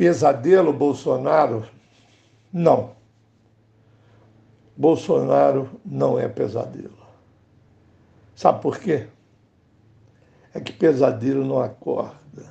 Pesadelo 0.00 0.72
Bolsonaro? 0.72 1.68
Não. 2.50 2.92
Bolsonaro 4.74 5.78
não 5.84 6.18
é 6.18 6.26
pesadelo. 6.26 6.96
Sabe 8.34 8.62
por 8.62 8.78
quê? 8.78 9.08
É 10.54 10.58
que 10.58 10.72
pesadelo 10.72 11.44
não 11.44 11.60
acorda. 11.60 12.46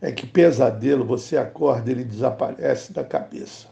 É 0.00 0.12
que 0.12 0.24
pesadelo 0.24 1.04
você 1.04 1.36
acorda, 1.36 1.90
ele 1.90 2.04
desaparece 2.04 2.92
da 2.92 3.02
cabeça. 3.02 3.66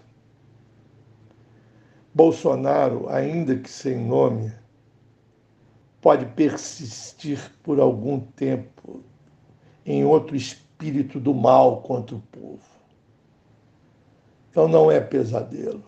Bolsonaro, 2.13 3.09
ainda 3.09 3.55
que 3.55 3.71
sem 3.71 4.05
nome, 4.05 4.53
pode 6.01 6.27
persistir 6.27 7.53
por 7.63 7.79
algum 7.79 8.19
tempo 8.19 9.05
em 9.87 10.05
outro 10.05 10.35
espírito 10.35 11.21
do 11.21 11.33
mal 11.33 11.83
contra 11.83 12.17
o 12.17 12.21
povo. 12.21 12.80
Então 14.51 14.67
não 14.67 14.91
é 14.91 15.01
pesadelo. 15.01 15.85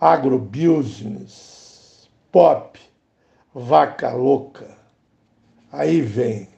Agrobusiness, 0.00 2.10
pop, 2.32 2.78
vaca 3.54 4.12
louca. 4.12 4.76
Aí 5.72 6.00
vem. 6.00 6.48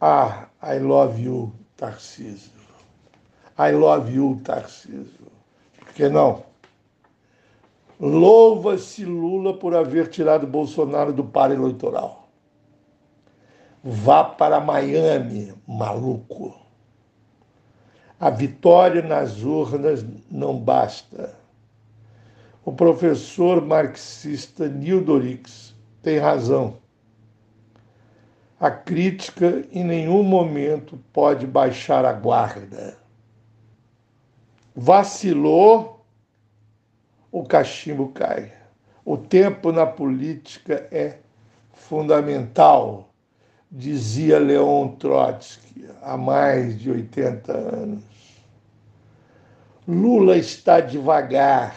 Ah, 0.00 0.48
I 0.62 0.78
love 0.78 1.22
you, 1.22 1.52
Tarcísio. 1.76 2.52
I 3.58 3.72
love 3.72 4.12
you, 4.12 4.40
Tarcísio. 4.42 5.30
Por 5.78 5.92
que 5.92 6.08
não? 6.08 6.42
Louva-se 8.00 9.04
Lula 9.04 9.56
por 9.56 9.76
haver 9.76 10.08
tirado 10.08 10.46
Bolsonaro 10.46 11.12
do 11.12 11.24
par 11.24 11.52
eleitoral. 11.52 12.28
Vá 13.82 14.24
para 14.24 14.60
Miami, 14.60 15.54
maluco. 15.66 16.63
A 18.24 18.30
vitória 18.30 19.02
nas 19.02 19.42
urnas 19.42 20.02
não 20.30 20.58
basta. 20.58 21.36
O 22.64 22.72
professor 22.72 23.60
marxista 23.60 24.66
Nildo 24.66 25.18
Rix 25.18 25.76
tem 26.02 26.16
razão. 26.16 26.78
A 28.58 28.70
crítica 28.70 29.62
em 29.70 29.84
nenhum 29.84 30.22
momento 30.22 30.98
pode 31.12 31.46
baixar 31.46 32.06
a 32.06 32.14
guarda. 32.14 32.96
Vacilou, 34.74 36.02
o 37.30 37.44
cachimbo 37.44 38.08
cai. 38.08 38.54
O 39.04 39.18
tempo 39.18 39.70
na 39.70 39.84
política 39.84 40.88
é 40.90 41.18
fundamental 41.74 43.10
dizia 43.76 44.38
Leon 44.38 44.86
Trotsky 44.90 45.88
há 46.00 46.16
mais 46.16 46.78
de 46.78 46.92
80 46.92 47.52
anos. 47.52 48.04
Lula 49.86 50.36
está 50.36 50.78
devagar, 50.78 51.76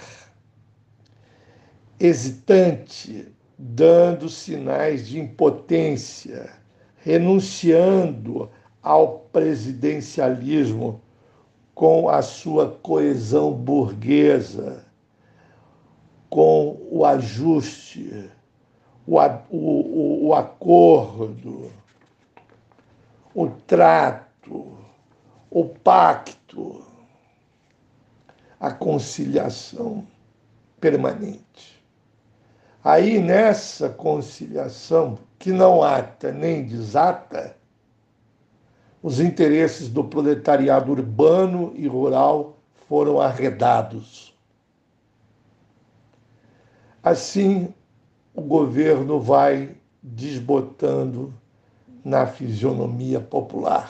hesitante, 1.99 3.27
dando 3.57 4.29
sinais 4.29 5.07
de 5.07 5.19
impotência, 5.19 6.51
renunciando 6.97 8.47
ao 8.83 9.21
presidencialismo 9.33 11.01
com 11.73 12.09
a 12.09 12.21
sua 12.21 12.69
coesão 12.69 13.51
burguesa, 13.51 14.85
com 16.29 16.77
o 16.91 17.03
ajuste, 17.03 18.29
o, 19.07 19.19
o, 19.49 20.27
o 20.27 20.33
acordo, 20.35 21.71
o 23.37 23.51
trato, 23.67 24.75
o 25.51 25.63
pacto, 25.63 26.83
a 28.59 28.71
conciliação 28.71 30.07
permanente. 30.81 31.85
Aí 32.83 33.19
nessa 33.19 33.89
conciliação, 33.89 35.19
que 35.37 35.51
não 35.51 35.83
ata 35.83 36.31
nem 36.31 36.65
desata, 36.65 37.55
os 39.03 39.19
interesses 39.19 39.87
do 39.87 40.03
proletariado 40.03 40.91
urbano 40.91 41.73
e 41.75 41.87
rural 41.87 42.57
foram 42.87 43.21
arredados. 43.21 44.35
Assim, 47.03 47.71
o 48.33 48.41
governo 48.41 49.21
vai 49.21 49.75
desbotando 50.01 51.31
na 52.03 52.25
fisionomia 52.25 53.19
popular. 53.19 53.89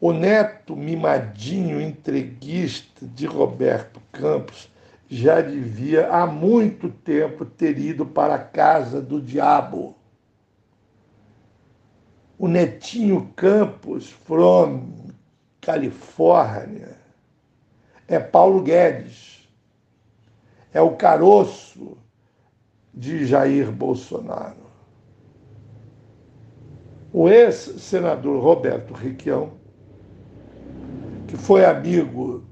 O 0.00 0.12
neto 0.12 0.76
mimadinho 0.76 1.80
entreguista 1.80 3.06
de 3.06 3.26
Roberto 3.26 4.00
Campos 4.12 4.70
já 5.08 5.40
devia 5.40 6.10
há 6.10 6.26
muito 6.26 6.90
tempo 6.90 7.44
ter 7.44 7.78
ido 7.78 8.04
para 8.04 8.34
a 8.34 8.38
casa 8.38 9.00
do 9.00 9.20
diabo. 9.20 9.96
O 12.38 12.48
netinho 12.48 13.32
Campos, 13.36 14.10
from 14.10 15.12
Califórnia, 15.60 16.98
é 18.06 18.18
Paulo 18.18 18.62
Guedes, 18.62 19.48
é 20.72 20.80
o 20.82 20.96
caroço 20.96 21.96
de 22.92 23.24
Jair 23.24 23.72
Bolsonaro. 23.72 24.64
O 27.16 27.28
ex-senador 27.28 28.42
Roberto 28.42 28.92
Requião, 28.92 29.52
que 31.28 31.36
foi 31.36 31.64
amigo 31.64 32.42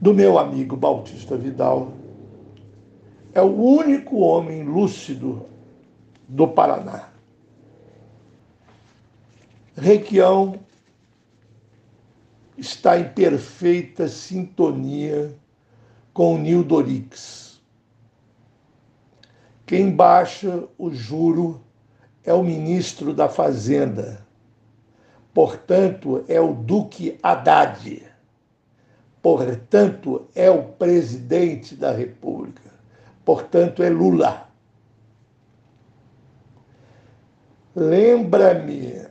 do 0.00 0.14
meu 0.14 0.38
amigo 0.38 0.78
Bautista 0.78 1.36
Vidal, 1.36 1.92
é 3.34 3.42
o 3.42 3.54
único 3.54 4.16
homem 4.20 4.62
lúcido 4.62 5.44
do 6.26 6.48
Paraná. 6.48 7.10
Requião 9.76 10.58
está 12.56 12.98
em 12.98 13.10
perfeita 13.10 14.08
sintonia 14.08 15.36
com 16.14 16.36
o 16.36 16.38
Nildorix. 16.38 17.60
Quem 19.66 19.94
baixa 19.94 20.66
o 20.78 20.90
juro 20.90 21.60
é 22.24 22.32
o 22.32 22.42
ministro 22.42 23.14
da 23.14 23.28
Fazenda. 23.28 24.26
Portanto, 25.32 26.24
é 26.28 26.40
o 26.40 26.52
Duque 26.52 27.18
Haddad. 27.22 28.02
Portanto, 29.22 30.26
é 30.34 30.50
o 30.50 30.62
presidente 30.62 31.74
da 31.74 31.92
República. 31.92 32.70
Portanto, 33.24 33.82
é 33.82 33.90
Lula. 33.90 34.48
Lembra-me 37.74 39.06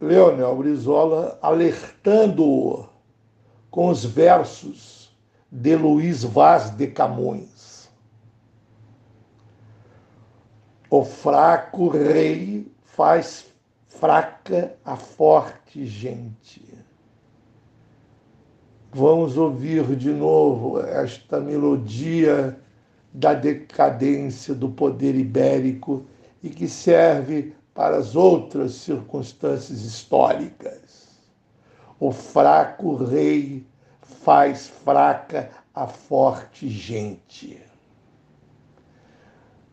Leonel 0.00 0.56
Brizola 0.56 1.38
alertando-o 1.42 2.88
com 3.70 3.88
os 3.88 4.04
versos 4.04 5.14
de 5.52 5.76
Luiz 5.76 6.24
Vaz 6.24 6.70
de 6.70 6.86
Camões. 6.86 7.59
O 10.92 11.04
fraco 11.04 11.88
rei 11.88 12.66
faz 12.82 13.46
fraca 13.86 14.74
a 14.84 14.96
forte 14.96 15.86
gente. 15.86 16.64
Vamos 18.92 19.36
ouvir 19.36 19.94
de 19.94 20.10
novo 20.10 20.80
esta 20.80 21.38
melodia 21.38 22.58
da 23.14 23.34
decadência 23.34 24.52
do 24.52 24.68
poder 24.68 25.14
ibérico 25.14 26.04
e 26.42 26.50
que 26.50 26.66
serve 26.66 27.54
para 27.72 27.96
as 27.96 28.16
outras 28.16 28.72
circunstâncias 28.72 29.82
históricas. 29.82 31.20
O 32.00 32.10
fraco 32.10 32.96
rei 32.96 33.64
faz 34.02 34.66
fraca 34.66 35.50
a 35.72 35.86
forte 35.86 36.68
gente. 36.68 37.69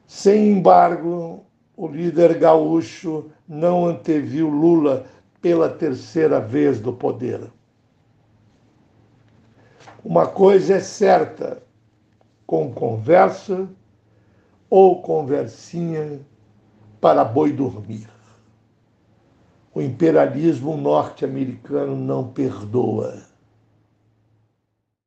Sem 0.08 0.54
embargo, 0.54 1.46
o 1.76 1.86
líder 1.86 2.40
gaúcho 2.40 3.30
não 3.46 3.86
anteviu 3.86 4.50
Lula 4.50 5.06
pela 5.42 5.70
terceira 5.70 6.40
vez 6.40 6.80
do 6.80 6.94
poder. 6.94 7.42
Uma 10.02 10.26
coisa 10.26 10.76
é 10.76 10.80
certa: 10.80 11.62
com 12.46 12.72
conversa 12.72 13.68
ou 14.70 15.02
conversinha 15.02 16.22
para 17.02 17.26
boi 17.26 17.52
dormir. 17.52 18.08
O 19.74 19.82
imperialismo 19.82 20.78
norte-americano 20.78 21.98
não 21.98 22.30
perdoa. 22.30 23.24